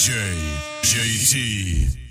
[0.00, 0.16] DJ
[0.80, 2.09] JT.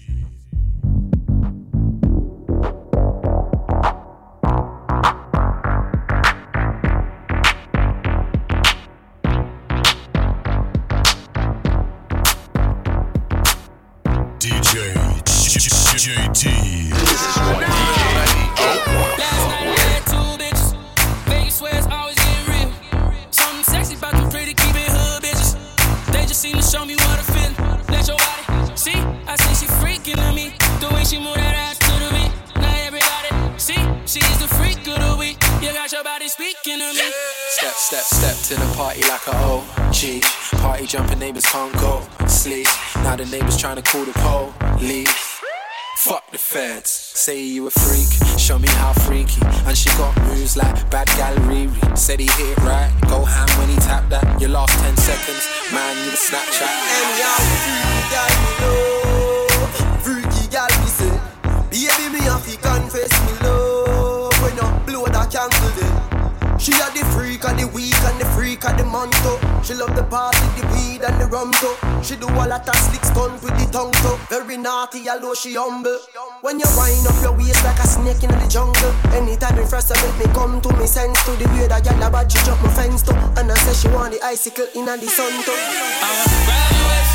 [74.80, 76.00] naughty, although she humble.
[76.42, 78.94] When you wind up your waist like a snake in the jungle.
[79.12, 82.40] Anytime you frustrate me, come to me sense to the way that y'all about you
[82.44, 83.14] drop my fence to.
[83.38, 85.52] And I say she want the icicle in the sun too.
[85.52, 87.10] I want to graduate.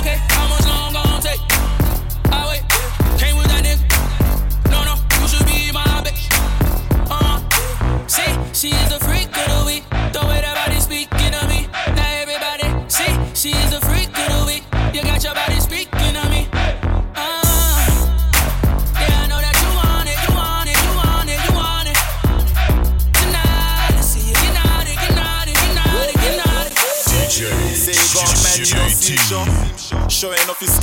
[0.00, 0.61] Okay, I'm on.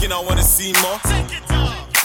[0.09, 0.99] thinking I wanna see more.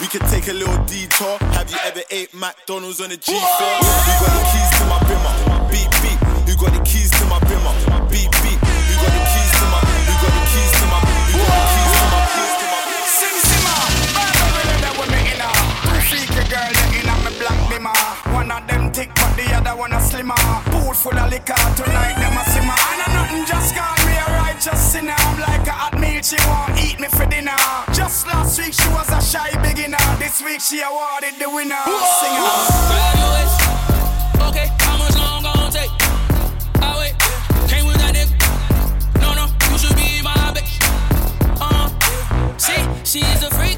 [0.01, 1.37] We could take a little detour.
[1.55, 3.33] Have you ever ate McDonald's on a G4?
[3.33, 5.33] Who got the keys to my bimmer?
[5.71, 6.19] Beep beep.
[6.45, 7.73] Who got the keys to my bimmer?
[8.11, 8.59] Beep beep.
[8.59, 9.79] Who got the keys to my?
[10.05, 10.99] Who got the keys to my?
[11.31, 12.21] Who got the keys to my?
[12.35, 12.81] Keys to my?
[13.15, 13.79] Sim simmer,
[14.15, 15.49] bad women that women inna.
[15.87, 17.95] Two freaky girl in a me black dimmer.
[18.35, 20.35] One of them thick, but the other one a slimmer.
[20.69, 22.77] Pool full of liquor tonight, them a simmer.
[22.91, 25.15] And a nothing just call me a righteous sinner.
[25.15, 27.55] I'm like a hot meal, she won't eat me for dinner.
[28.23, 29.97] Last week she was a shy beginner.
[30.17, 31.75] This week she awarded the winner.
[31.75, 31.99] Whoa.
[32.23, 33.67] Singer.
[34.47, 35.15] Okay, how much
[35.73, 35.91] take?
[36.81, 37.13] I wait.
[37.67, 38.31] Came with that nigga.
[39.19, 40.79] No, no, you should be my bitch.
[41.59, 41.89] Uh,
[42.57, 43.03] huh.
[43.03, 43.74] she is a freak.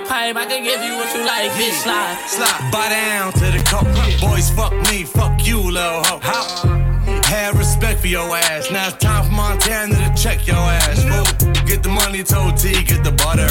[0.00, 1.82] pipe, I can give you what you like, bitch.
[1.82, 3.86] Slide, slide, buy down to the cup.
[4.20, 6.20] Boys, fuck me, fuck you, little hoe.
[6.22, 7.24] Hop.
[7.26, 8.70] Have respect for your ass.
[8.70, 11.02] Now it's time for Montana to check your ass.
[11.02, 11.52] Fool.
[11.64, 13.48] Get the money, told T, get the butter.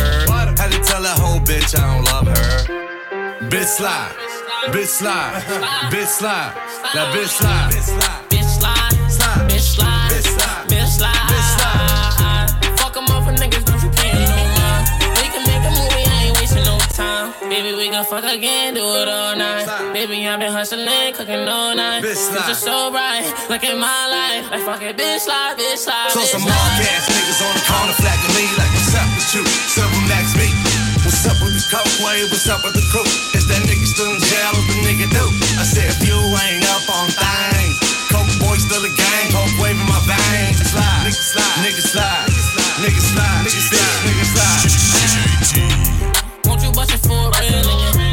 [0.62, 3.50] Had to tell that whole bitch I don't love her.
[3.50, 4.14] Bitch slide,
[4.68, 5.42] bitch slide,
[5.92, 6.54] bitch slide,
[6.94, 8.01] that bitch slide.
[18.04, 19.68] fuck again, do it all night.
[19.94, 22.04] Baby, I've been hustling, cooking all night.
[22.04, 22.18] Bitch,
[22.48, 23.28] just so bright.
[23.50, 26.12] Look at my life, like fucking bitch life, bitch life.
[26.12, 29.44] So some mark ass niggas on the corner flagging me like what's up with you?
[29.70, 30.50] Seven max me.
[31.04, 32.32] What's up with these coke wave?
[32.32, 33.06] What's up with the crew?
[33.38, 34.52] Is that nigga still in jail?
[34.56, 35.26] What the nigga do?
[35.60, 37.76] I said if you ain't up on things,
[38.10, 40.58] coke boy still a gang, coke wave in my veins.
[40.64, 42.28] Slide, nigga slide, nigga slide,
[42.82, 44.62] nigga slide, nigga slide, nigga slide.
[44.64, 47.64] Nigga slide want you bustin' for a real.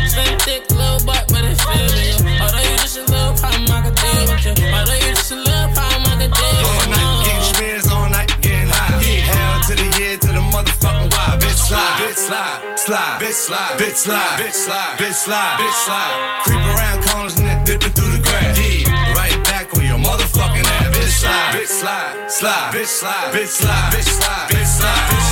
[0.07, 2.39] Stay thick, little butt, but it feel real.
[2.39, 4.55] Although you just a little problem, I can deal with you.
[4.71, 6.79] Although you just a little problem, I can deal with you.
[6.79, 9.03] All night, getting spins all night, getting high.
[9.27, 11.35] Hell to the year, to the motherfucking why.
[11.43, 16.15] Bitch slide, bitch slide, slide, bitch slide, bitch slide, bitch slide, bitch slide, bitch slide.
[16.47, 18.55] Creep around corners and then dipping through the grass.
[18.55, 20.95] Yeah, right back on your motherfucking ass.
[20.95, 25.28] Bitch slide, bitch slide, slide, bitch slide, bitch slide, bitch slide, bitch slide.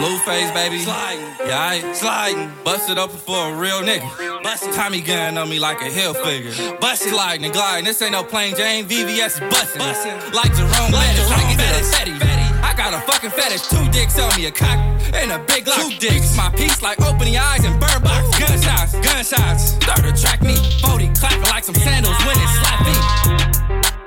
[0.00, 0.78] Blueface, baby.
[0.80, 1.28] Sliding.
[1.44, 2.50] Yeah, I sliding.
[2.64, 4.08] Busted up for a real nigga.
[4.42, 4.72] Busted.
[4.72, 6.52] Tommy gun on me like a hill figure.
[6.80, 7.12] Busted.
[7.12, 7.84] Sliding and gliding.
[7.84, 8.86] This ain't no plain Jane.
[8.86, 9.78] VVS busting.
[9.78, 10.16] Bustin'.
[10.32, 11.90] Like Jerome like Jerome Bettis.
[11.92, 12.40] Bettis.
[12.64, 13.68] I got a fucking fetish.
[13.68, 14.78] Two dicks on me, a cock
[15.12, 15.76] and a big lock.
[15.76, 16.34] Two dicks.
[16.34, 18.24] My piece like opening eyes and bird box.
[18.38, 19.72] Gunshots, gunshots.
[19.84, 20.56] Third attract me.
[20.80, 22.96] 40 clapping like some sandals when it slap me.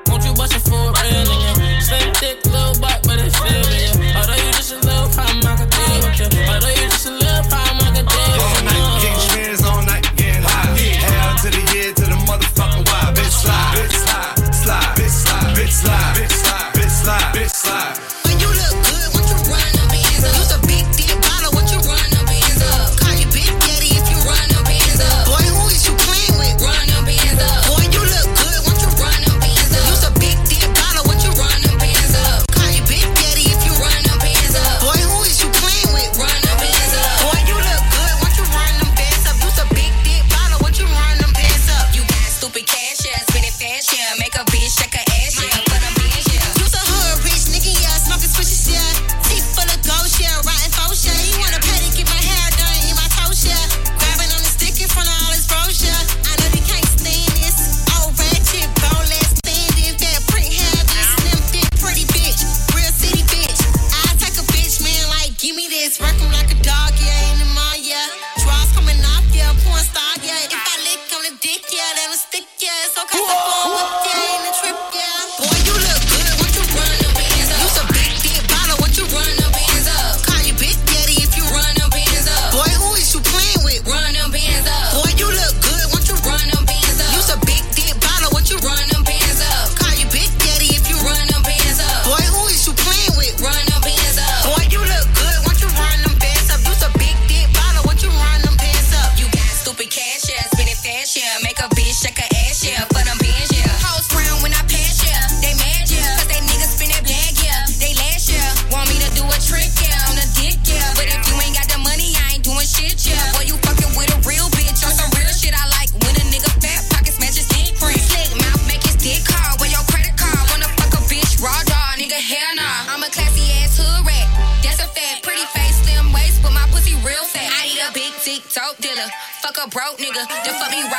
[0.09, 2.17] Won't you bust it for a real nigga?
[2.17, 3.82] Thick, little butt, but it's still me.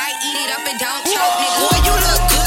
[0.05, 1.65] I eat it up and don't choke, nigga.
[1.65, 2.44] Boy, you look good.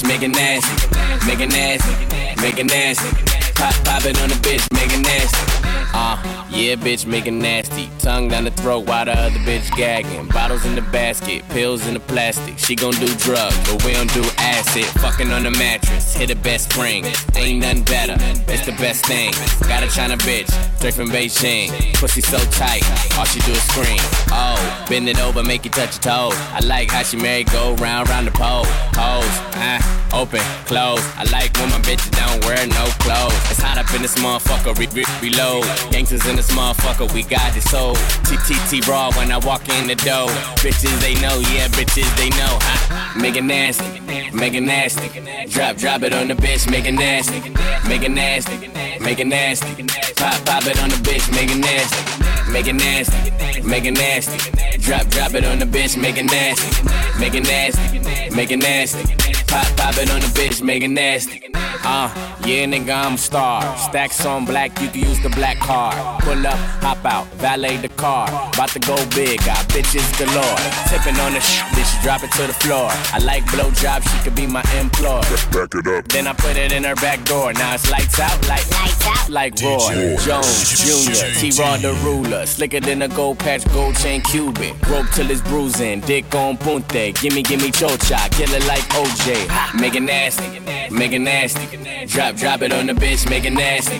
[0.00, 1.26] Bitch, make it nasty.
[1.26, 2.42] Make it nasty.
[2.42, 3.08] Make it nasty.
[3.54, 5.38] Pop, pop it on the bitch, make it nasty.
[5.92, 7.90] Uh, yeah, bitch, make it nasty.
[7.98, 10.28] Tongue down the throat while the other bitch gagging.
[10.28, 12.58] Bottles in the basket, pills in the plastic.
[12.58, 14.84] She gon' do drugs, but we don't do acid.
[15.00, 17.06] Fucking on the mattress, hit the best spring.
[17.36, 18.16] Ain't nothing better,
[18.50, 19.32] it's the best thing.
[19.68, 21.70] Got a China bitch, straight from Beijing.
[21.94, 22.82] Pussy so tight,
[23.16, 24.02] all she do is scream.
[24.32, 26.34] Oh, bend it over, make you touch your toes.
[26.50, 28.66] I like how she marry go round, round the pole.
[28.92, 29.80] Pose, ah,
[30.12, 31.04] open, close.
[31.16, 33.38] I like when my bitches don't wear no clothes.
[33.50, 35.64] It's hot up in this motherfucker, re- re- reload.
[35.92, 37.94] Gangsters in this motherfucker, we got this soul.
[38.26, 40.28] TTT raw when I walk in the door.
[40.58, 42.58] Bitches they know, yeah, bitches they know.
[42.60, 43.16] Ha.
[43.20, 44.00] Make it nasty,
[44.32, 45.08] make it nasty.
[45.50, 47.40] Drop, drop it on the bitch, make it nasty,
[47.88, 48.68] make it nasty,
[49.00, 49.82] make it nasty.
[50.14, 51.98] Pop, pop it on the bitch, make it nasty,
[52.52, 54.50] make it nasty, make it nasty.
[54.78, 56.88] Drop, drop it on the bitch, make it nasty,
[57.18, 57.98] make it nasty,
[58.34, 59.04] make it nasty.
[59.46, 61.42] Pop, pop it on the bitch, make it nasty.
[61.82, 62.08] Uh,
[62.46, 63.76] yeah, nigga, I'm a star.
[63.76, 65.96] Stacks on black, you can use the black card.
[66.22, 68.28] Pull up, hop out, valet the car.
[68.52, 70.58] About to go big, got bitches galore.
[70.88, 72.90] Tipping on the sh, then she drop it to the floor.
[73.12, 75.22] I like blowjobs, she could be my employer.
[75.52, 76.08] Back it up.
[76.08, 77.52] Then I put it in her back door.
[77.52, 81.40] Now it's lights out, like lights out, like Roy Jones Jr.
[81.40, 84.76] T Raw the ruler, slicker than a gold patch, gold chain Cuban.
[84.88, 87.14] Rope till it's bruising, dick on punte.
[87.20, 89.80] Gimme, gimme chocha, kill it like OJ.
[89.80, 92.06] Make it nasty, make it nasty.
[92.06, 93.98] Drop, drop it on the bitch, make it nasty,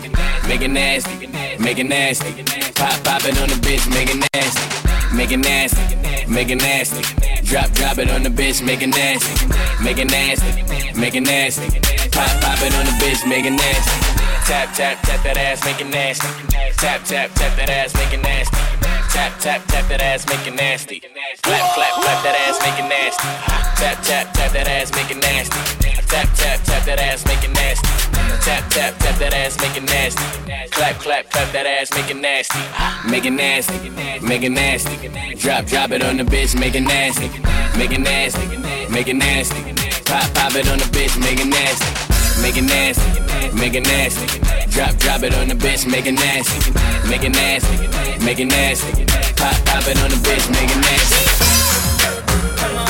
[0.48, 1.26] make it nasty,
[1.58, 2.42] make it nasty.
[2.74, 7.02] Pop, pop it on the bitch, make it nasty, make it nasty, make it nasty.
[7.44, 10.62] Drop, drop it on the bitch, make it nasty, make it nasty,
[10.98, 11.80] make it nasty.
[12.10, 14.09] Pop, pop it on the bitch, make it nasty.
[14.50, 16.26] Tap, tap, tap that ass, make it nasty.
[16.74, 18.58] Tap, tap, tap that ass, make it nasty.
[19.14, 20.98] Tap, tap, tap that ass, make it nasty.
[20.98, 23.30] Clap, clap, clap that ass, make it nasty.
[23.78, 25.54] Tap, tap, tap that ass, make it nasty.
[26.10, 27.86] Tap, tap, tap that ass, make it nasty.
[28.42, 30.26] Tap, tap, tap that ass, make it nasty.
[30.74, 32.58] Clap, clap, clap that ass, make it nasty.
[33.06, 33.78] Make it nasty,
[34.18, 34.98] make it nasty.
[35.38, 37.30] Drop, drop it on the bitch, make it nasty.
[37.78, 38.42] Make it nasty,
[38.90, 39.62] make it nasty.
[40.10, 42.09] Pop, pop it on the bitch, make it nasty.
[42.42, 43.20] Make it nasty,
[43.54, 44.40] make it nasty.
[44.70, 46.72] Drop, drop it on the bitch, make it nasty.
[47.08, 47.76] Make it nasty,
[48.24, 49.04] make it nasty.
[49.36, 51.40] Pop, pop it on the bitch, make it nasty.
[52.74, 52.89] When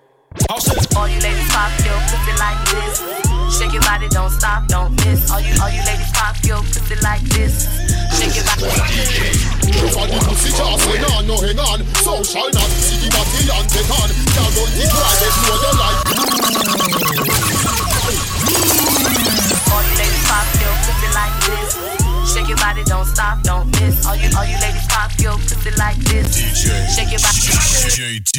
[0.49, 0.59] Oh,
[0.95, 3.03] all you ladies pop your pussy like this.
[3.57, 5.29] Shake your body, don't stop, don't miss.
[5.29, 7.67] All you, all you ladies pop your pussy like this.
[8.17, 8.61] Shake your body.
[9.71, 13.69] The pussy just hang on, no hang on So shall not see the body and
[13.69, 15.73] take on Can't run the private, know you
[17.45, 17.50] like
[22.91, 24.03] don't stop, don't miss.
[24.05, 26.27] All you, all you ladies pop your pussy like this.
[26.35, 27.39] DJ, Shake your body.
[27.87, 28.35] JT.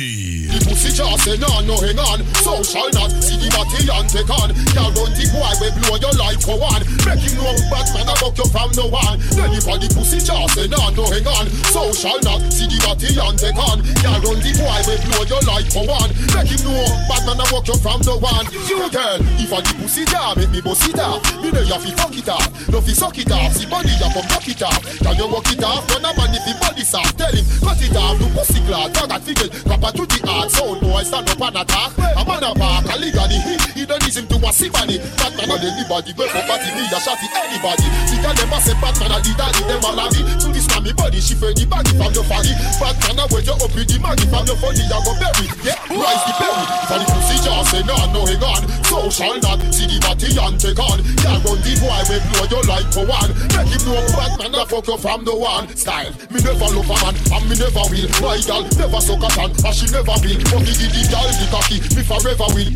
[0.53, 4.05] The pussy just hang on, no hang on So shall not see the body and
[4.13, 4.53] take on.
[4.77, 6.85] Can't run the boy, we blow your life for one.
[7.09, 9.17] Make him know Batman I fuck you from no one.
[9.33, 12.69] Then if I the pussy just hang on, no hang on So shall not see
[12.69, 13.81] the body and take on.
[14.05, 16.13] Can't run the boy, we blow your life for one.
[16.37, 18.45] Make him know Batman I fuck you from no one.
[18.69, 21.25] You girl, if I the pussy down, make me bust it off.
[21.41, 23.57] Me know you fi fuck it off, no fi suck it off.
[23.57, 24.99] See body you come knock it off.
[24.99, 27.79] Can you walk it off, run a man if he body soft Tell him, cut
[27.79, 31.31] it off, do pussy glad Dog and figure, proper to the heart Sound boy stand
[31.31, 31.93] up and attack.
[31.99, 35.63] A man a park, a the hit He don't listen to a simony Batman on
[35.63, 36.69] anybody, go for party.
[36.75, 37.87] Me a shot it anybody.
[38.11, 40.83] See can them a say Batman a the daddy Them a labby To this man
[40.83, 43.87] me body, she fed the baggy from your fatty Batman a wait you up with
[43.87, 45.47] the maggie From your funny, you go bury.
[45.63, 49.39] Yeah, rise the berry For the pussy just say no, no hang on So shall
[49.39, 50.99] not see the body and take on.
[51.23, 53.31] Can't run the boy, we blow your life for one.
[53.55, 54.03] Make him know
[54.39, 57.55] Batman a fuck you from the one Style, me never love a man And me
[57.57, 58.09] never will.
[58.21, 60.41] My gal never suck a tan And she never will.
[60.49, 62.73] But the gal the cocky Me forever will.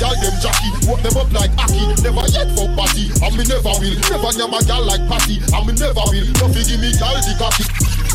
[0.00, 3.74] Gal them jockey Walk them up like Aki Never yet fuck party And me never
[3.78, 3.96] will.
[4.10, 6.28] Never nyam a gal like Patty And me never will.
[6.42, 8.09] Don't give me gal the cocky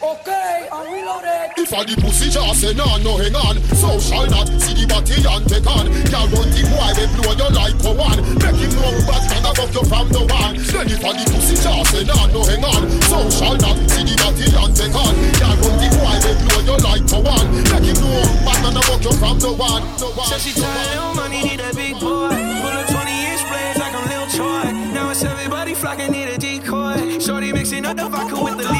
[0.00, 1.52] Okay, I'm reloaded.
[1.60, 4.86] If I the pussy just say no, no hang on So shall not see the
[4.88, 8.58] body and take on Can't run the boy, they blow your life for one Make
[8.58, 11.90] him know Batman I fuck you from the one Then if I the pussy just
[11.92, 15.58] say no, no hang on So shall not see the body and take on Can't
[15.60, 19.04] run the boy, they blow your life for one Make him know Batman I fuck
[19.04, 22.34] you from the one No one, she tired, little money, need a big boy.
[22.34, 24.72] Pull up 20 inch blades like I'm Lil Troy.
[24.96, 27.20] Now it's everybody flocking, need a decoy.
[27.20, 28.79] Shorty mixing up the vodka with the liquor.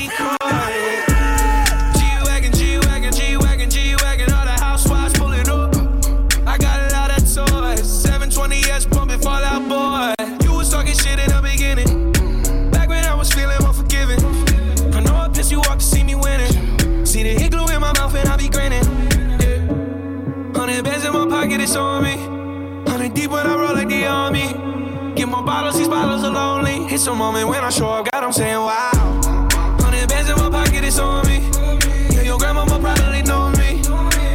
[24.31, 25.15] Army.
[25.15, 26.87] Get more bottles, these bottles are lonely.
[26.95, 28.91] It's a moment when I show up, God, I'm saying wow.
[29.81, 31.39] Hundred bands in my pocket, it's on me.
[32.15, 33.83] Yeah, your grandma probably know me.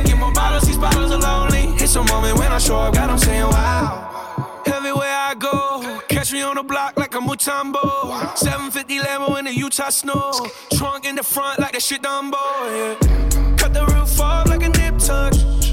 [0.04, 1.76] Get more bottles, these bottles are lonely.
[1.82, 4.64] It's a moment when I show up, God, I'm saying wow.
[4.66, 8.38] Everywhere I go, catch me on the block like a Mutombo.
[8.38, 10.32] 750 Lambo in the Utah snow.
[10.74, 12.36] Trunk in the front like that shit Dumbo.
[12.36, 13.56] Yeah.
[13.58, 15.65] Cut the roof off like a nip tuck.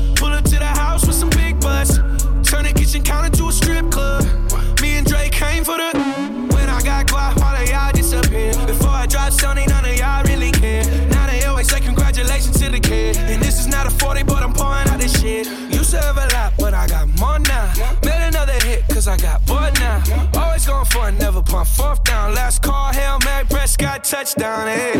[3.13, 4.25] Counter to a strip club.
[4.81, 5.91] Me and Drake came for the.
[6.55, 8.53] When I got guap, all of y'all disappear.
[8.67, 10.83] Before I drop Sony, none of y'all really care.
[11.11, 13.19] Now they always say congratulations to the kid.
[13.19, 15.45] And this is not a 40, but I'm pouring out this shit.
[15.93, 17.67] To have a lot, but I got more now.
[18.03, 20.03] Made another hit, cause I got bored now.
[20.35, 22.35] Always going for it, never pump fourth down.
[22.35, 24.69] Last call, Hail Mary, Prescott, touchdown.
[24.69, 24.93] Hey.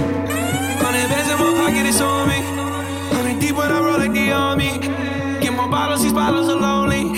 [0.85, 2.41] Hundred bands in my pocket, it's on me.
[3.17, 4.73] Hundred deep when I roll like the army.
[5.41, 6.82] Get more bottles, these bottles are lonely.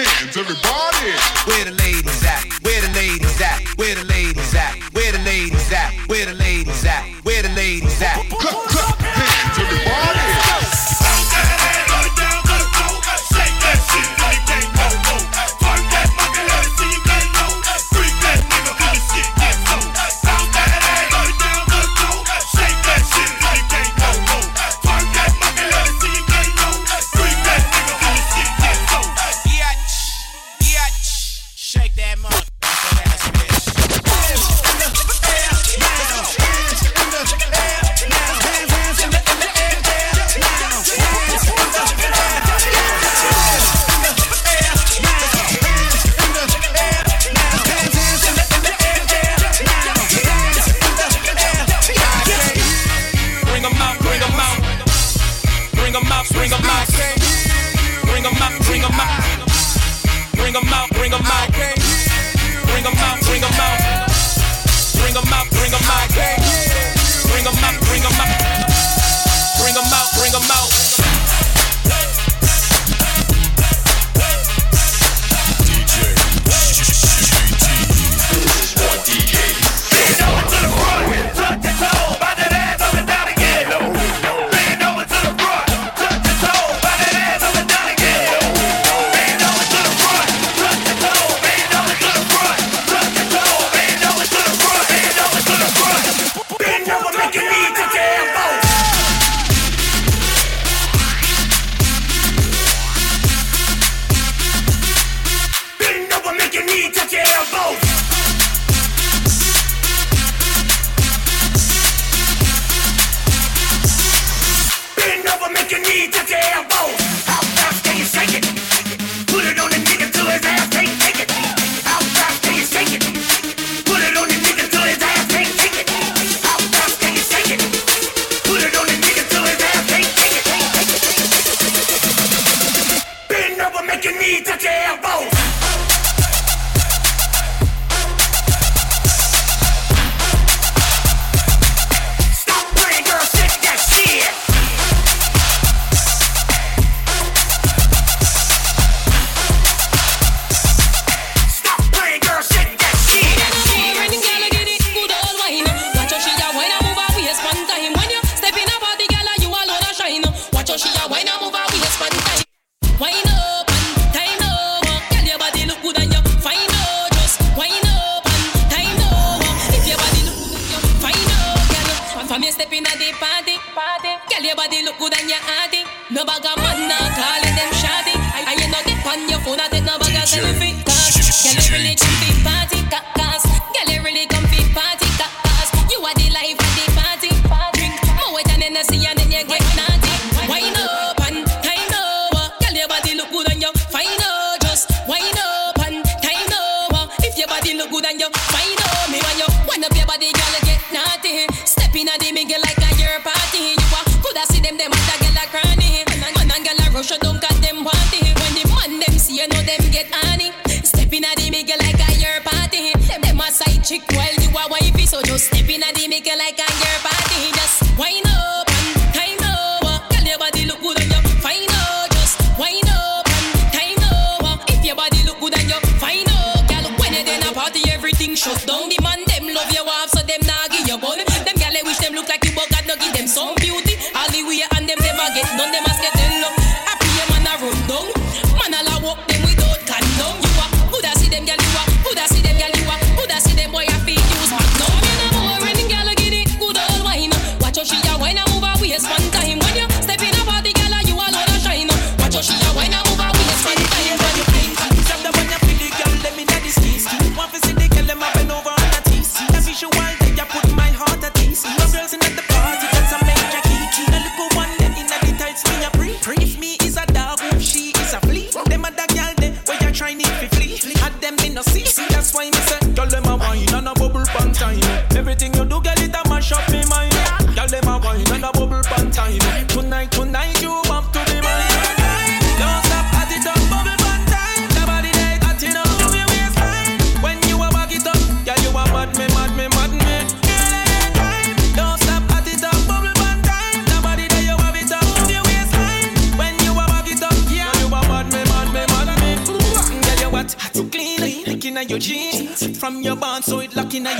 [0.00, 1.12] Hands, everybody.
[1.44, 2.44] Where the ladies at?
[2.62, 3.60] Where the ladies at?
[3.76, 4.74] Where the ladies at?
[4.94, 5.92] Where the ladies at?
[6.08, 6.49] Where the ladies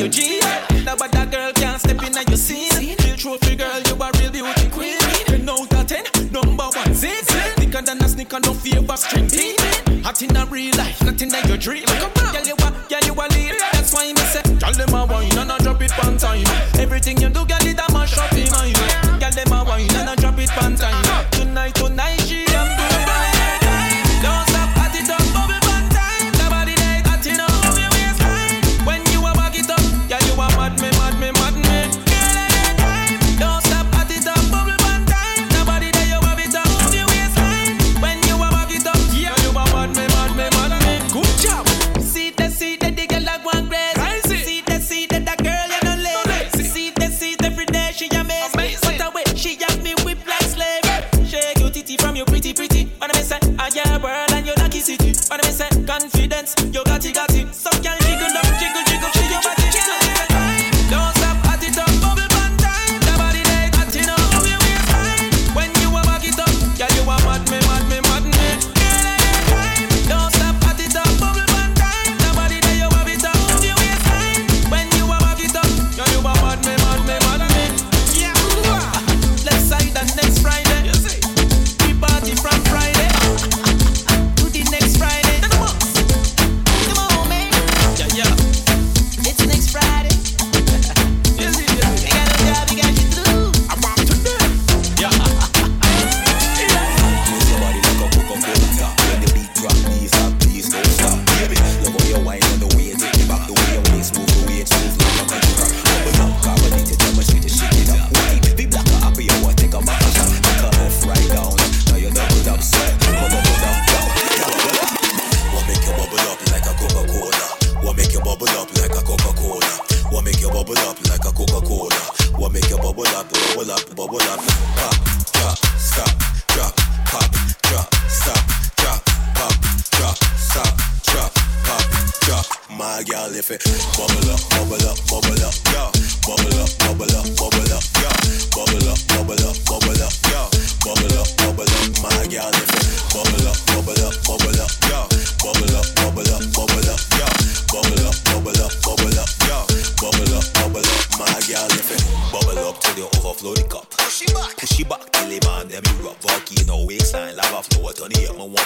[0.01, 0.30] it locking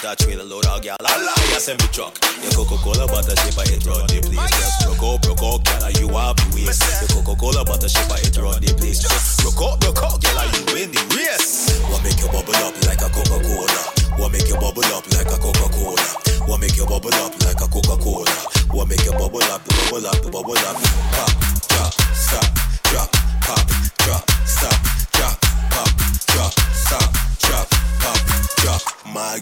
[0.05, 1.01] that trailer load of gal.
[1.01, 1.17] I
[1.49, 2.13] you send me truck.
[2.45, 4.53] Your Coca Cola butter I it run the place.
[4.53, 6.85] Just broke up, broke up, gal, you have the waste.
[7.01, 9.01] Your Coca Cola butter I it run the place.
[9.01, 11.81] Just broke up, broke up, gal, you win the race.
[11.89, 13.81] What make you bubble up like a Coca Cola?
[14.21, 16.05] What make you bubble up like a Coca Cola?
[16.45, 18.35] What make you bubble up like a Coca Cola?
[18.77, 20.77] What make you bubble up, bubble up, bubble up?
[21.17, 21.33] Pop,
[21.65, 22.49] drop, stop,
[22.93, 23.14] drop.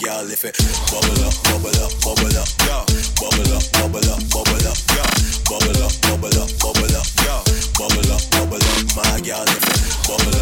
[0.02, 0.58] Girl if it
[0.90, 2.82] bubble up, bubble up, bubble up, yeah.
[3.22, 5.06] Bubble up, bubble up, bubble up, yeah.
[5.46, 7.38] Bubble up, bubble up, bubble up, yeah.
[7.78, 10.41] Bubble up, bubble up, my girl if it bubble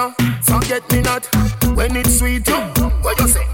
[0.00, 0.32] extra.
[0.42, 1.26] Forget me not
[1.76, 2.46] when it's sweet.
[2.48, 2.56] You,
[3.02, 3.46] what you say?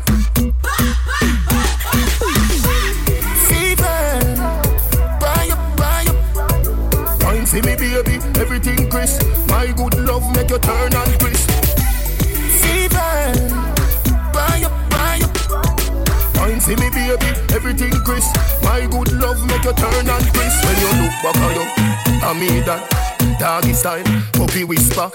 [7.46, 9.22] For me, baby, everything crisp.
[9.48, 11.48] My good love make you turn and crisp.
[12.61, 13.32] Fever,
[14.35, 16.37] buy up, buy up.
[16.37, 18.35] Wine for me, baby, everything crisp.
[18.64, 20.64] My good love make you turn and crisp.
[20.64, 23.15] When you look back at you, I mean that.
[23.38, 25.10] Doggy style, puppy whisper.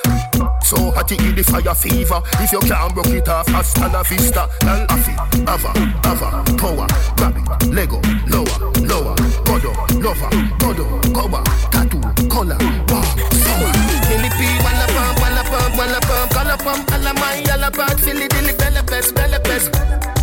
[0.63, 2.21] So hot it the fire fever.
[2.39, 4.47] If you can't broke it off, hasta la vista.
[4.63, 5.13] Lal afi,
[5.47, 5.71] ava,
[6.05, 12.57] ava, power, grab it, Lego, lower, lower, godo, lover, godo, cover, tattoo, color,
[12.89, 13.03] wow,
[13.41, 13.71] summer.
[14.07, 18.53] Philippi, walla pump, walla pump, walla pump, color pump, alla my, alla bad, Philly dilly,
[18.53, 19.75] bella best, bella best,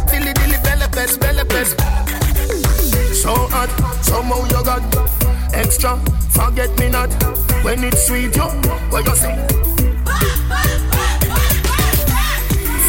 [0.09, 1.77] Philly dilly, bella best, bella best.
[3.13, 3.69] So hot,
[4.05, 4.83] somehow you got
[5.53, 5.99] extra.
[6.31, 7.11] Forget me not
[7.63, 8.35] when it's sweet.
[8.37, 8.43] You,
[8.91, 9.35] what you say?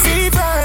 [0.04, 0.64] Fever,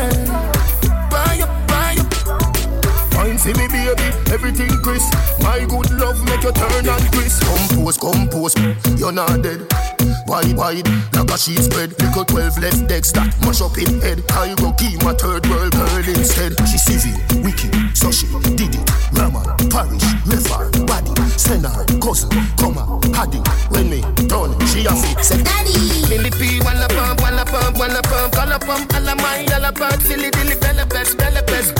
[1.10, 3.14] buy up, buy up.
[3.14, 5.12] Wine see me, baby, everything crisp.
[5.42, 7.42] My good love make you turn and crisp.
[7.44, 8.54] Compose, compose,
[8.98, 9.93] you're not dead.
[10.26, 11.90] Wide, wide, like a sheet spread.
[12.00, 14.22] Little 12 left decks that mash up in head.
[14.32, 16.54] I go keep my third world girl instead.
[16.66, 18.84] She civil, wicked, so she did it.
[19.12, 22.80] Raman, parish, river, body, send her, cousin, come
[23.12, 23.40] haddy.
[23.70, 25.72] When me done, she a fit, say daddy.
[26.08, 30.56] Philippi, walla pump, walla pump, walla pump, color pump, alla my, alla bad, Philly dilly,
[30.56, 31.76] bella best, bella best.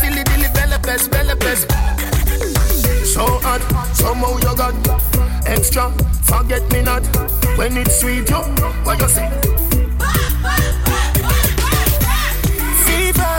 [0.00, 1.68] Philly dilly, bella best, bella best.
[3.04, 3.62] So hot,
[3.96, 4.74] somehow you got
[5.48, 5.90] extra.
[6.22, 7.04] Forget me not
[7.56, 8.28] when it's sweet.
[8.28, 8.36] You,
[8.84, 9.28] what you say?
[12.84, 13.38] Fever,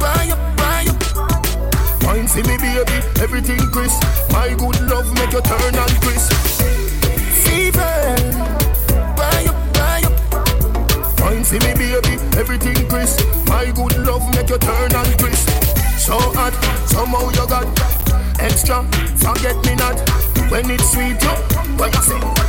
[0.00, 2.04] buy up, buy up.
[2.04, 4.02] Wine see me, baby, everything crisp.
[4.32, 6.32] My good love make you turn and crisp.
[7.44, 7.94] Fever,
[9.16, 11.20] buy up, buy up.
[11.20, 13.20] Wine see me, baby, everything crisp.
[13.46, 15.48] My good love make you turn and crisp.
[15.98, 16.54] So hot,
[16.88, 17.66] somehow you got
[18.40, 18.82] extra.
[19.16, 20.19] Forget me not
[20.50, 21.22] when it's sweet.
[21.22, 21.28] You,
[21.78, 22.39] what you say?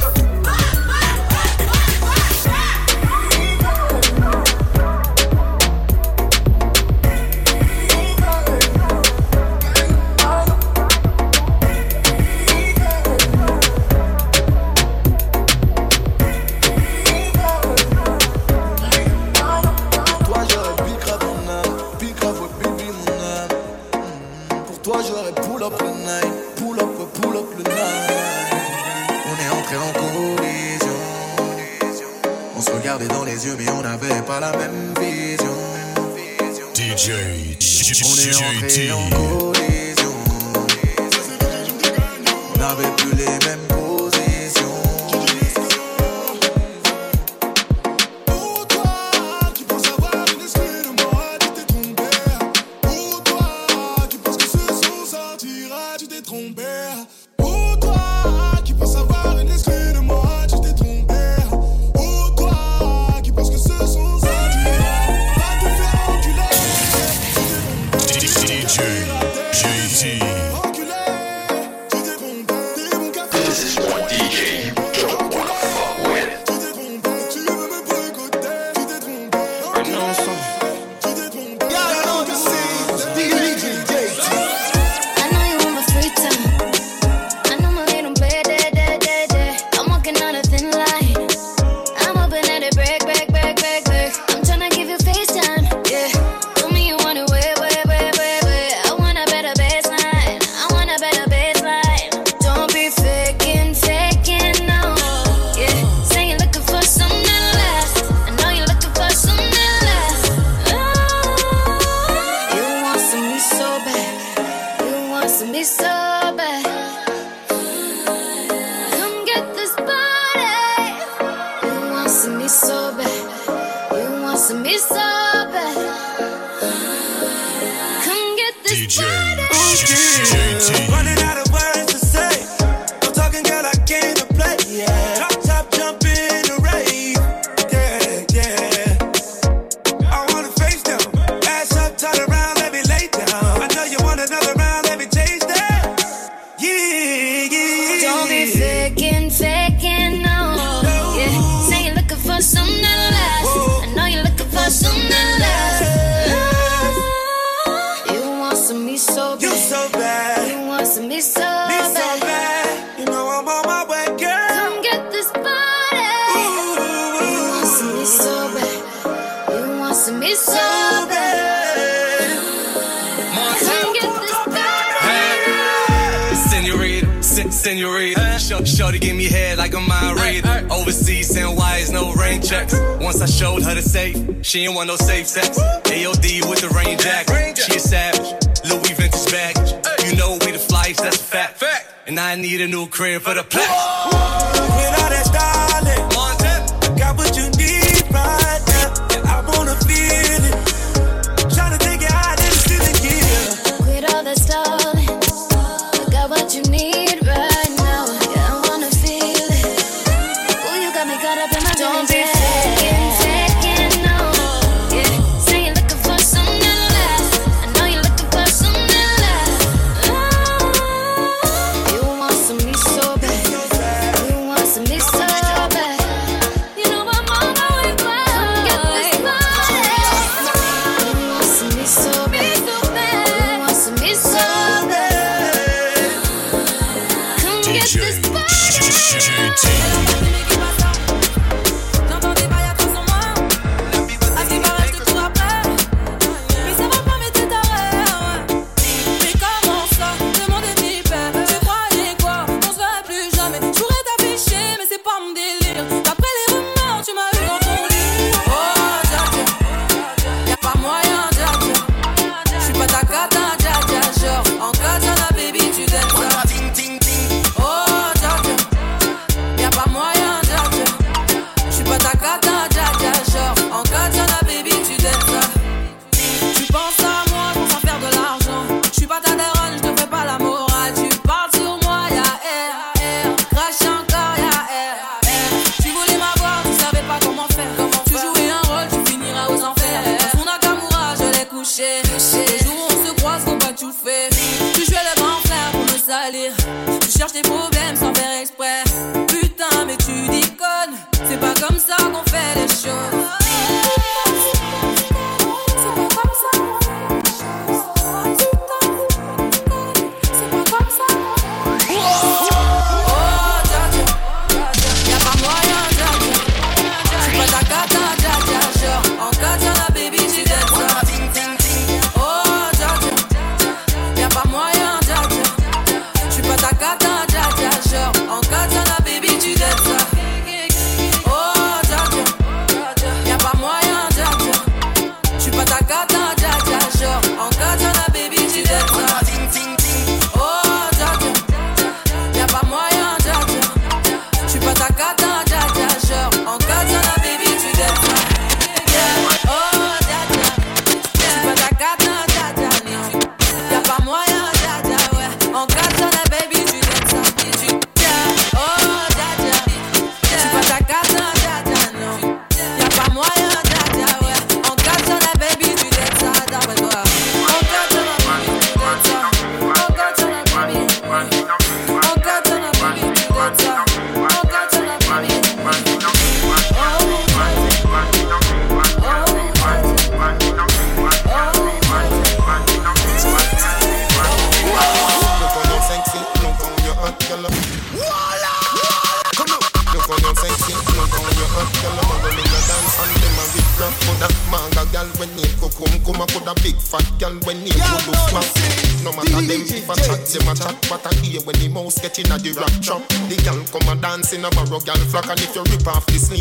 [191.11, 191.59] that's a fact.
[191.59, 192.07] fact.
[192.07, 193.69] And I need a new crib for the plaque.
[193.69, 196.11] With all that styling,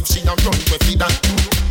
[0.00, 1.12] if she a run with see that.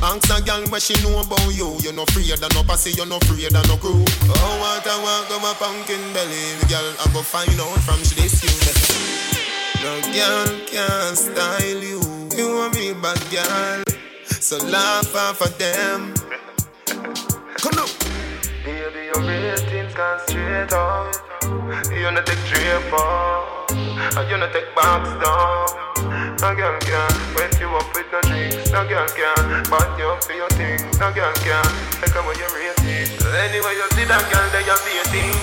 [0.06, 1.76] Ask a girl what she know about you.
[1.82, 4.06] You no afraid of no pussy, you no afraid of no crew.
[4.30, 6.90] Oh, what a walk of a pumpkin belly, girl.
[7.02, 8.54] I go find out from she this you.
[9.82, 12.00] No girl can style you.
[12.38, 13.84] You a me, bad girl,
[14.28, 16.14] so laugh off of them.
[17.58, 17.90] Come on.
[18.64, 21.29] Baby, your ratings gone straight out.
[21.50, 23.66] You no take draper, oh.
[24.18, 25.66] and you no take box down.
[26.42, 28.70] No girl can wet you up with no drinks.
[28.72, 30.86] No girl can back you up for your things.
[31.00, 31.66] No girl can
[32.02, 33.10] take away your rating.
[33.34, 35.34] Anyway you see that girl, they are waiting.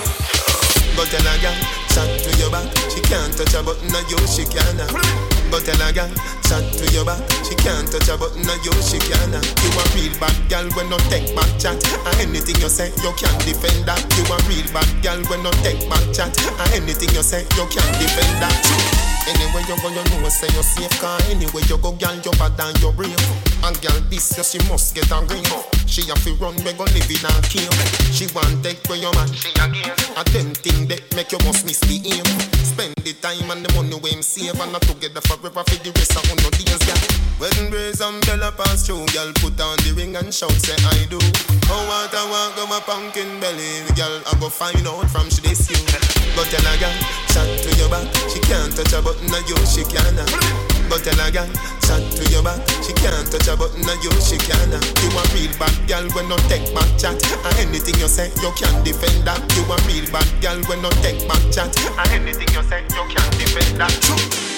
[0.95, 1.55] Go tell a girl,
[1.91, 2.65] chat to your back.
[2.89, 5.36] She can't touch a button, on you she can.
[5.51, 6.11] Go tell a girl,
[6.43, 7.23] chat to your back.
[7.47, 9.31] She can't touch a button, on you she can.
[9.31, 11.79] You a real bad girl when no take back chat.
[11.79, 14.03] And anything you say, you can't defend that.
[14.19, 16.35] You a real bad girl when no take back chat.
[16.35, 19.07] And anything you say, you can't defend that.
[19.27, 22.55] Anyway you go, you know say you're safe Cause anyway you go, girl, you're bad
[22.63, 23.11] and you're brave
[23.59, 25.43] And girl, this year she must get a ring
[25.85, 27.75] She have to run, we go live in a cave
[28.15, 31.67] She want take where your man, she again A them thing that make you must
[31.67, 32.23] miss the aim
[32.63, 35.91] Spend the time and the money we him save And not together forever for the
[35.93, 37.03] rest of no days, girl
[37.37, 41.21] When brace umbrella pass through Girl, put on the ring and shout, say I do.
[41.69, 45.41] Oh, what I want, go my pumpkin belly Girl, I go find out from she
[45.45, 45.77] this you.
[46.33, 46.97] Go tell a girl,
[47.33, 50.17] chat to your back She can't touch a button, on you she can
[50.89, 51.49] Go tell a girl,
[51.85, 54.73] chat to your back She can't touch a button, on you she can't.
[54.73, 57.17] You a real bad girl when no take back chat.
[57.45, 59.41] And anything you say, you can't defend that.
[59.53, 61.73] You a real bad girl when no take back chat.
[61.99, 64.56] And anything you say, you can't defend that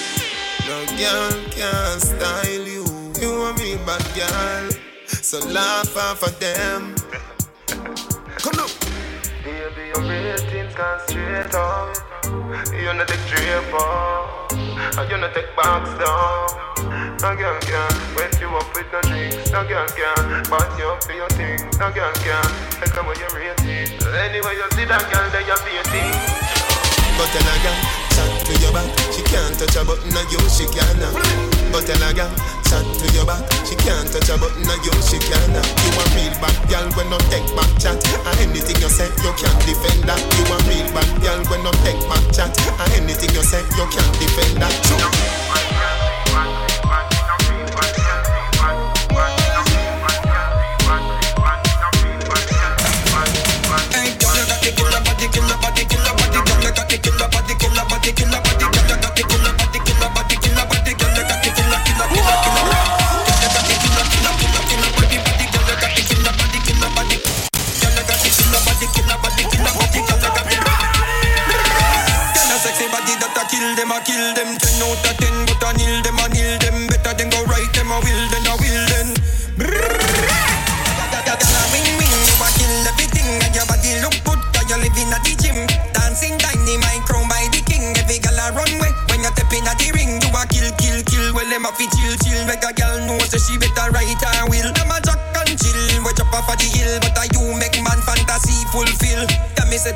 [0.68, 2.84] No girl can style you
[3.20, 4.70] You a real bad girl
[5.06, 6.94] So laugh off of them
[8.38, 8.70] Come on
[9.44, 11.96] Baby, your ratings gone straight up.
[12.76, 13.80] You no take draper,
[14.52, 16.46] and you no take box down.
[17.24, 19.50] No girl can wet you up with no drinks.
[19.50, 21.62] No girl can back you up for your things.
[21.78, 22.44] No girl can
[22.80, 23.96] take away your rating.
[24.12, 26.12] Anyway, you see that girl, they are waiting.
[27.16, 30.40] Go tell a girl, chat to your back She can't touch a button, on you
[30.52, 31.00] she can.
[31.72, 32.30] Go tell a girl,
[32.68, 35.56] chat to your back She can't touch a button, on you she can't.
[35.56, 37.96] You a real bad girl when no take back chat.
[38.26, 40.20] And anything you say, you can't defend that.
[40.36, 42.52] You a real bad girl when no take back chat.
[42.80, 44.74] And anything you say, you can't defend that.
[45.54, 45.99] Hey,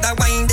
[0.04, 0.43] that wine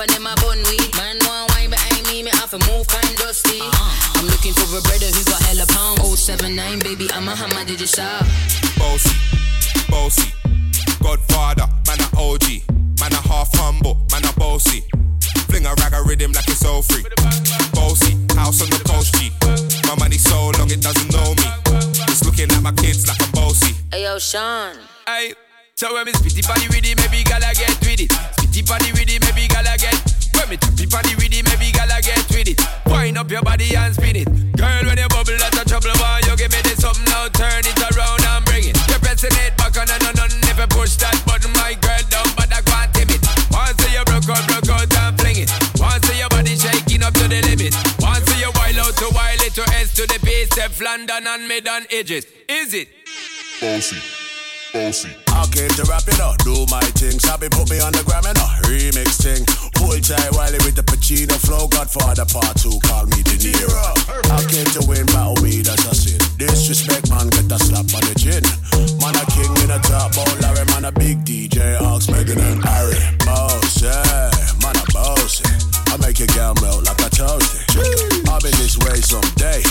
[0.00, 0.90] and then my bun weed.
[0.96, 3.60] Man, wine behind me, me off a move kind, dusty.
[3.60, 4.18] Uh-huh.
[4.18, 5.98] I'm looking for a brother who got hella pound.
[6.00, 8.26] 079, baby, I'm a hammer, did you stop?
[8.78, 9.14] Bossy,
[9.88, 10.30] bossy,
[11.02, 12.68] Godfather, man a OG,
[13.00, 14.84] man a half humble, man a bossy.
[15.50, 17.04] Fling a rag a rhythm like it's all free.
[17.72, 19.32] Bossy, house on the coast, G.
[19.88, 21.48] My money so long it doesn't know me.
[22.06, 23.74] It's looking at my kids like a bossy.
[23.90, 24.76] Hey yo, Sean.
[25.06, 25.47] Hey
[25.78, 28.10] so when me spitty body with it, maybe gala get with it.
[28.10, 29.94] Spitty body with it, maybe gala get.
[30.34, 32.58] When me tappy body with it, maybe gala get with it.
[32.90, 34.26] Wind up your body and spin it.
[34.58, 35.94] Girl, when you bubble, that's a trouble.
[36.02, 37.30] Why you give me this something now?
[37.30, 38.74] Turn it around and bring it.
[38.90, 42.50] You're pressing it back on and on and you push that button, my girl, but
[42.50, 43.22] I can't tame it.
[43.54, 45.50] Once you broke out, broke out and fling it.
[45.78, 47.70] Once your body shaking up to the limit.
[48.02, 51.46] Once you wild out to wild it to S to the base, F London and
[51.46, 52.26] mid and edges.
[52.50, 52.90] Is it?
[53.62, 54.02] Bossy,
[54.74, 57.18] I came to rap it up, do my thing.
[57.18, 59.40] Sabi put me on the gram and a remix thing.
[59.80, 61.68] Pull tight Wiley with the Pacino flow.
[61.68, 63.88] Godfather part two, call me De Niro.
[64.28, 66.20] I came to win battle weed as a sin.
[66.36, 68.44] Disrespect man, get a slap on the chin.
[69.00, 72.60] Man a king in a top bowl, Larry man a big DJ, Ox Megan and
[72.60, 73.00] Harry.
[73.24, 74.28] Boss, yeah,
[74.60, 75.40] man a boss.
[75.88, 77.64] I make your girl melt like a toasty.
[78.28, 79.64] I'll be this way someday,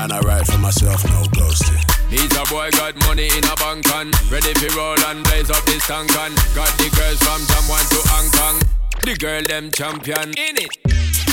[0.00, 1.89] and I write for myself, no ghosting.
[2.10, 5.64] He's a boy got money in a bank and ready for roll and blaze up
[5.64, 8.58] this tank and got the girls from Jamwan to Hong Kong.
[9.06, 10.74] The girl them champion in it.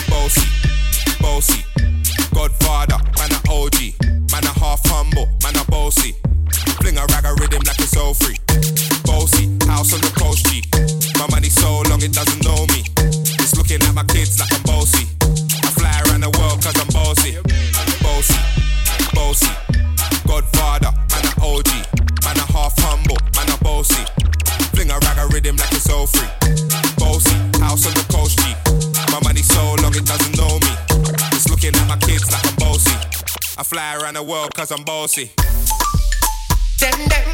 [0.07, 0.45] Bossy,
[1.19, 1.65] bossy,
[2.29, 3.97] Godfather, man a OG,
[4.29, 6.13] man a half humble, man a bossy.
[6.77, 8.37] Fling a rag a rhythm like it's all free.
[9.01, 10.61] Bossy, house on the coast G.
[11.17, 12.85] My money so long it doesn't know me.
[13.41, 14.03] It's looking at my
[33.67, 35.31] fly around the world cause I'm bossy.
[36.79, 37.33] Them, them,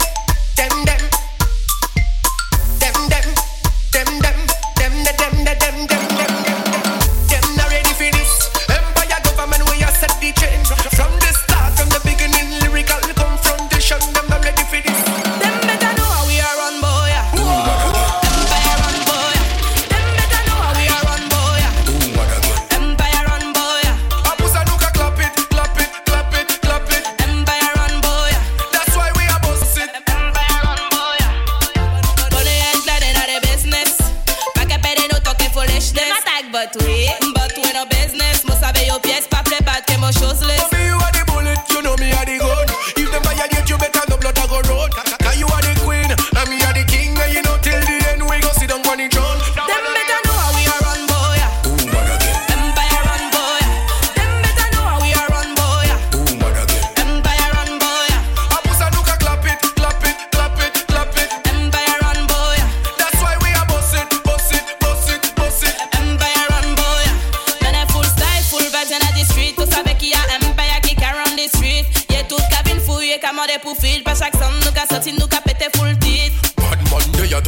[0.55, 0.85] them.
[0.85, 1.12] Them,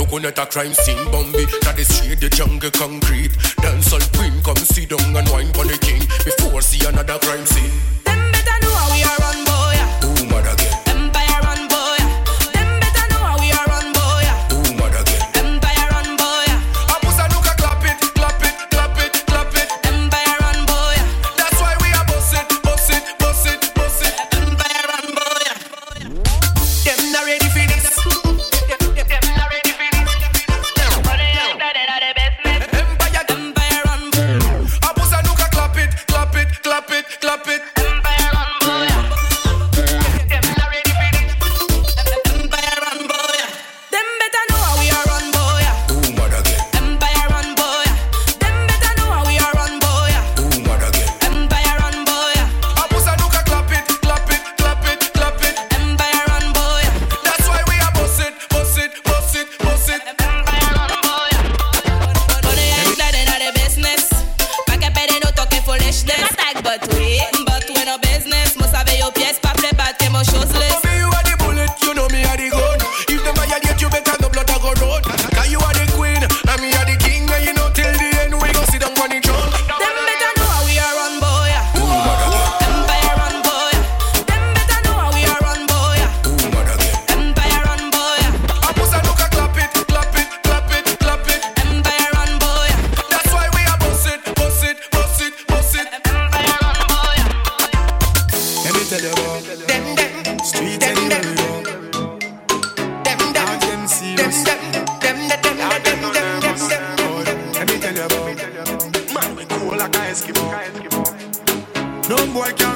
[0.09, 3.31] to a crime scene Bambi, that is straight the jungle concrete.
[3.61, 7.94] Dancehall queen, come sit down and wine for the king Before see another crime scene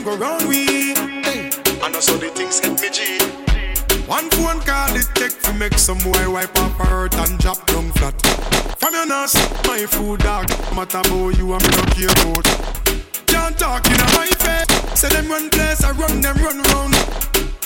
[0.10, 0.94] go round we.
[1.24, 1.52] Hey.
[1.84, 3.20] And also the things hit me G.
[4.08, 7.92] One phone call it take to make some boy wipe up hurt and drop down
[7.92, 8.16] flat.
[8.80, 9.36] From your nose,
[9.68, 10.50] my food dog.
[10.76, 12.46] Matter about you, I'm not care about.
[13.28, 15.00] Can't talk in my face.
[15.00, 16.96] Say them run place, I run them run round.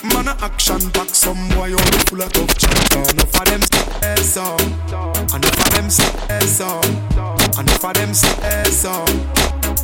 [0.03, 2.95] Man a action back, some boy all full of tough chat.
[3.13, 4.55] Enough of them say so,
[5.35, 6.81] enough of them say so,
[7.59, 9.05] enough of them say so.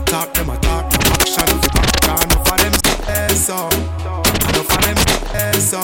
[0.06, 2.24] Talk them a talk, action fi back.
[2.24, 3.70] Enough of them say so,
[4.50, 5.82] enough of them say so,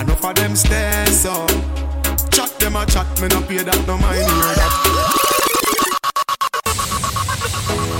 [0.00, 1.46] enough of them stay so.
[2.30, 4.72] Chat them a chat, me no pay that, no mind hear that.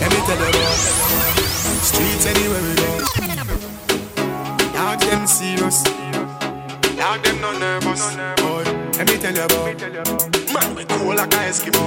[0.01, 0.79] Let me tell you about
[1.83, 2.91] streets anywhere we go.
[4.73, 5.83] Dog them serious,
[6.97, 8.17] dog them no nervous.
[8.41, 8.65] Boy,
[8.97, 9.81] let me tell you about
[10.55, 11.85] man we cool like a Eskimo.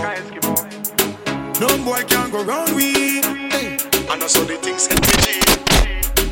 [1.60, 3.51] No boy can go round we.
[4.12, 5.40] And also the things hit me.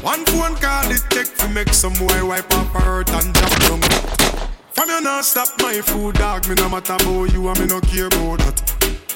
[0.01, 3.81] One phone call it take to make some boy wipe up hurt and drop down.
[4.73, 6.47] From you not stop my food, dog.
[6.49, 8.59] Me no matter about you and me no care about that.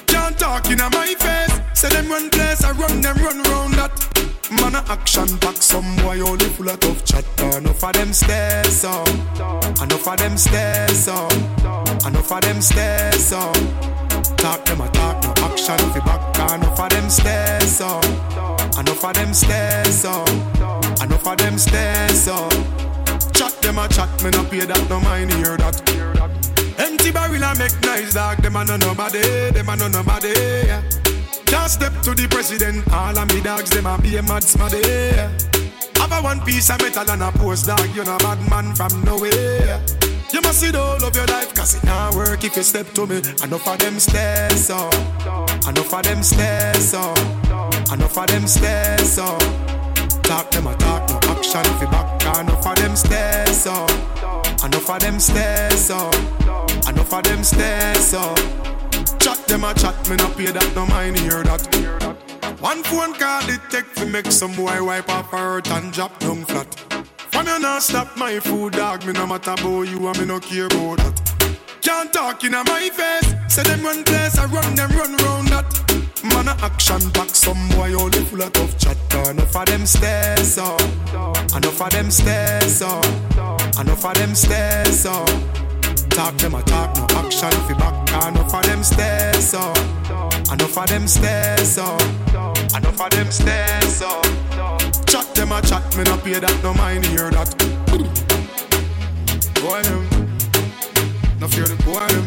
[0.06, 1.60] Can't talk in my face.
[1.78, 3.92] Say them run place, I run them run round that.
[4.50, 7.24] Man a action back, some boy only full of tough chat.
[7.56, 9.04] Enough of them stairs so,
[9.82, 11.28] enough of them stairs so,
[12.06, 13.52] enough of them stairs so.
[14.36, 15.23] Talk them a talk,
[15.54, 16.20] action fi back.
[16.54, 18.00] Enough of them stairs so,
[18.78, 20.24] enough of them stairs so,
[21.02, 22.48] enough of them stairs so.
[23.32, 25.76] Chat them a chat, me no pay that, no mind hear that.
[26.78, 30.34] Empty barrel a make nice dog, them a no nobody, them a no nobody.
[30.66, 30.82] Yeah.
[31.46, 34.82] Can't step to the president, all of me dogs, them a be a mad smaddy.
[34.82, 35.30] Yeah.
[35.96, 39.04] Have a one piece of metal and a post dog, you no bad man from
[39.04, 40.03] nowhere.
[40.34, 42.92] You must see the whole of your life, cause it not work if you step
[42.94, 43.18] to me.
[43.18, 44.90] Enough of them stairs, so.
[45.68, 47.14] Enough of them stairs, so.
[47.94, 49.38] Enough of them stairs, so.
[50.24, 52.20] Talk them a talk, no action if you back.
[52.40, 53.86] Enough of them stairs, so.
[54.64, 56.10] Enough of them stairs, so.
[56.88, 58.34] Enough of them stairs, so.
[59.20, 61.62] Chat them a chat, me no pay that, no mind hear that.
[62.58, 66.44] One phone call it take to make some boy wipe off her and drop down
[66.44, 66.93] flat.
[67.34, 70.38] From you not stop my food, dog, me no matter about you and me no
[70.38, 71.58] care about that.
[71.82, 75.66] Can't talk in my face, say them run place, I run them run round that.
[76.22, 78.96] Man a action back, some boy only full of tough chat.
[79.28, 80.76] Enough of them stairs so,
[81.56, 83.00] enough of them stairs so,
[83.80, 85.24] enough of them stairs so.
[86.10, 88.28] Talk them a talk, no action fi back.
[88.28, 89.72] Enough of them stairs so,
[90.52, 91.96] enough of them stairs so,
[92.76, 94.43] enough of them stairs so.
[95.34, 97.50] Them a chat, me no pay that, no mind hear that.
[99.60, 100.08] Boy them,
[101.40, 102.26] no fear the boy them.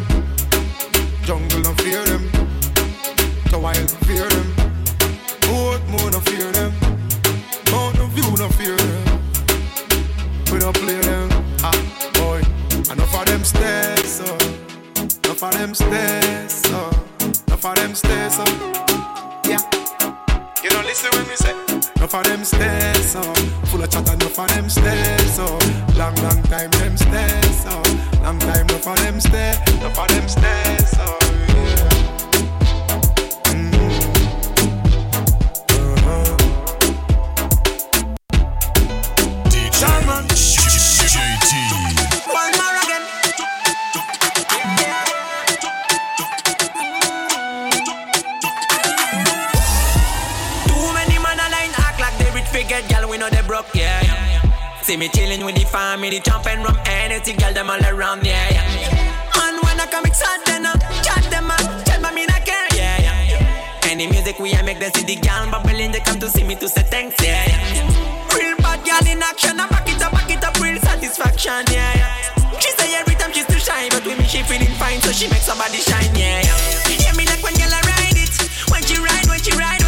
[1.23, 2.29] Jungle no fear them,
[3.49, 4.53] the wild fear them.
[5.41, 6.73] Boat moon no fear them,
[7.71, 9.19] mountain view no fear them.
[10.51, 11.29] We don't play them,
[11.63, 11.73] ah
[12.13, 12.41] boy.
[12.91, 14.37] Enough of them stairs, so.
[15.23, 16.91] Enough of them stairs, so.
[17.47, 18.86] Enough of them stairs, so.
[21.03, 21.51] Don't when me say.
[21.97, 23.21] Enough of them stairs, so.
[23.69, 25.45] Full of chat, enough of them stairs, so.
[25.95, 27.81] Long, long time them stairs, so.
[28.23, 31.26] Long time, enough of them stairs, enough of them stairs, so.
[54.97, 57.53] See me chilling with the family, jumping from anything, girl.
[57.53, 58.49] Them all around, yeah.
[58.49, 59.45] yeah.
[59.45, 60.73] And when I come excited, then I
[61.05, 62.97] chat them up, tell me I care, yeah.
[63.05, 63.83] yeah.
[63.83, 66.55] Any music we I make them see the girl bubbling, they come to see me
[66.55, 67.45] to say thanks, yeah.
[67.45, 68.33] yeah.
[68.33, 71.93] Real bad girl in action, I back it up, back it up, real satisfaction, yeah.
[71.93, 72.57] yeah.
[72.57, 75.29] She say every time she's too shy, but with me she feeling fine, so she
[75.29, 76.41] makes somebody shine, yeah.
[76.41, 77.05] yeah.
[77.05, 78.33] Yeah, me like when girl I ride it,
[78.73, 79.86] when she ride, when she ride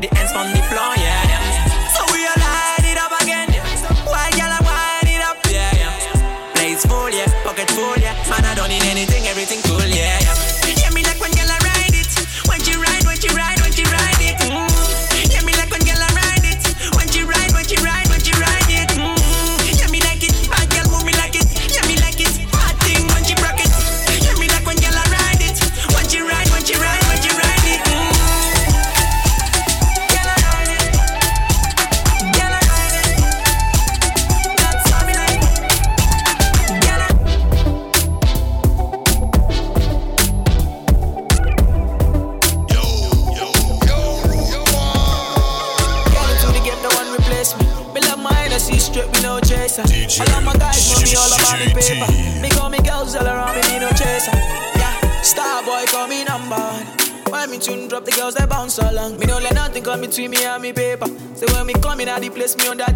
[0.00, 1.17] with the ends on the floor, yeah.
[62.48, 62.87] Place me on